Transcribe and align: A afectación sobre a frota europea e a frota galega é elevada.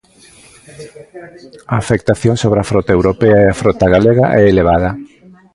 A 1.73 1.75
afectación 1.83 2.35
sobre 2.43 2.59
a 2.61 2.67
frota 2.71 2.91
europea 2.97 3.37
e 3.41 3.45
a 3.47 3.57
frota 3.61 3.85
galega 3.95 4.25
é 4.41 4.43
elevada. 4.53 4.91